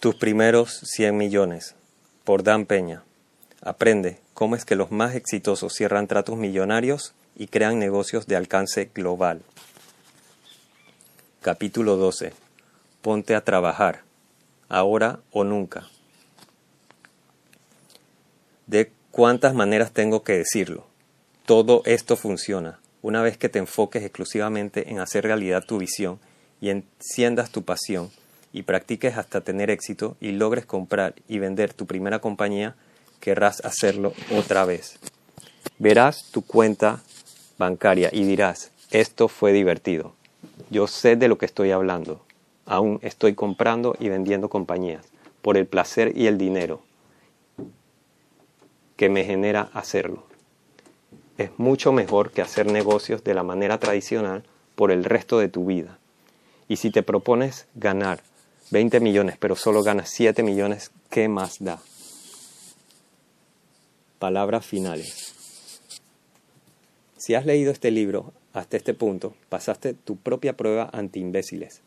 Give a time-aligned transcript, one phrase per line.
[0.00, 1.74] Tus primeros 100 millones,
[2.24, 3.02] por Dan Peña.
[3.60, 8.90] Aprende cómo es que los más exitosos cierran tratos millonarios y crean negocios de alcance
[8.94, 9.42] global.
[11.42, 12.32] Capítulo 12.
[13.02, 14.00] Ponte a trabajar,
[14.70, 15.86] ahora o nunca.
[18.66, 20.86] ¿De cuántas maneras tengo que decirlo?
[21.44, 26.18] Todo esto funciona una vez que te enfoques exclusivamente en hacer realidad tu visión
[26.58, 28.10] y enciendas tu pasión
[28.52, 32.74] y practiques hasta tener éxito y logres comprar y vender tu primera compañía,
[33.20, 34.98] querrás hacerlo otra vez.
[35.78, 37.00] Verás tu cuenta
[37.58, 40.14] bancaria y dirás, esto fue divertido.
[40.70, 42.24] Yo sé de lo que estoy hablando.
[42.66, 45.06] Aún estoy comprando y vendiendo compañías
[45.42, 46.82] por el placer y el dinero
[48.96, 50.24] que me genera hacerlo.
[51.38, 54.44] Es mucho mejor que hacer negocios de la manera tradicional
[54.74, 55.98] por el resto de tu vida.
[56.68, 58.20] Y si te propones ganar
[58.70, 61.82] 20 millones, pero solo ganas 7 millones, ¿qué más da?
[64.20, 65.34] Palabras finales.
[67.16, 71.80] Si has leído este libro hasta este punto, pasaste tu propia prueba ante imbéciles.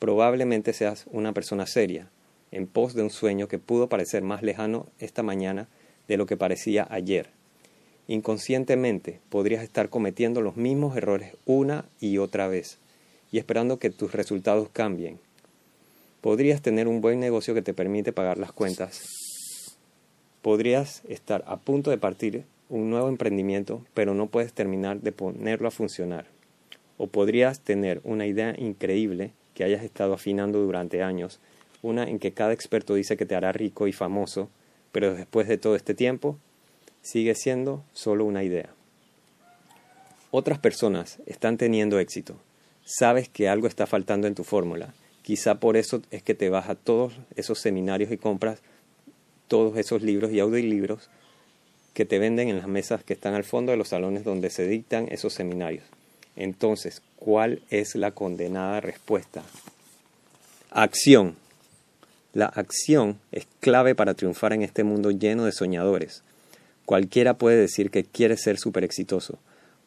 [0.00, 2.08] Probablemente seas una persona seria,
[2.50, 5.68] en pos de un sueño que pudo parecer más lejano esta mañana
[6.08, 7.30] de lo que parecía ayer.
[8.08, 12.78] Inconscientemente podrías estar cometiendo los mismos errores una y otra vez
[13.30, 15.20] y esperando que tus resultados cambien.
[16.22, 19.76] Podrías tener un buen negocio que te permite pagar las cuentas.
[20.40, 25.66] Podrías estar a punto de partir un nuevo emprendimiento, pero no puedes terminar de ponerlo
[25.66, 26.26] a funcionar.
[26.96, 31.40] O podrías tener una idea increíble que hayas estado afinando durante años,
[31.82, 34.48] una en que cada experto dice que te hará rico y famoso,
[34.92, 36.38] pero después de todo este tiempo
[37.00, 38.70] sigue siendo solo una idea.
[40.30, 42.36] Otras personas están teniendo éxito,
[42.84, 44.94] sabes que algo está faltando en tu fórmula.
[45.22, 48.60] Quizá por eso es que te vas a todos esos seminarios y compras
[49.48, 51.10] todos esos libros y audiolibros
[51.94, 54.66] que te venden en las mesas que están al fondo de los salones donde se
[54.66, 55.84] dictan esos seminarios.
[56.36, 59.42] Entonces, ¿cuál es la condenada respuesta?
[60.70, 61.36] Acción.
[62.32, 66.22] La acción es clave para triunfar en este mundo lleno de soñadores.
[66.86, 69.38] Cualquiera puede decir que quiere ser súper exitoso,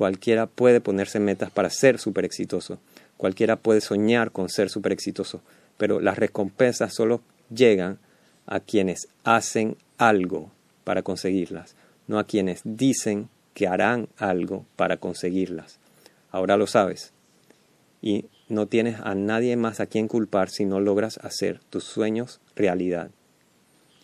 [0.00, 2.78] Cualquiera puede ponerse metas para ser súper exitoso.
[3.20, 5.42] Cualquiera puede soñar con ser súper exitoso.
[5.76, 7.20] Pero las recompensas solo
[7.54, 7.98] llegan
[8.46, 10.50] a quienes hacen algo
[10.84, 11.76] para conseguirlas,
[12.06, 15.80] no a quienes dicen que harán algo para conseguirlas.
[16.30, 17.12] Ahora lo sabes.
[18.00, 22.40] Y no tienes a nadie más a quien culpar si no logras hacer tus sueños
[22.56, 23.10] realidad.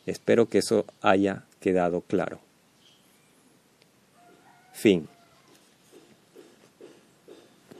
[0.04, 2.38] Espero que eso haya quedado claro.
[4.74, 5.08] Fin.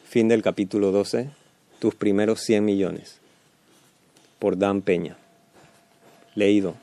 [0.09, 1.31] Fin del capítulo 12.
[1.81, 3.19] Tus primeros 100 millones.
[4.39, 5.17] Por Dan Peña.
[6.37, 6.77] Leído.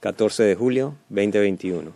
[0.00, 1.92] 14 de julio 2021.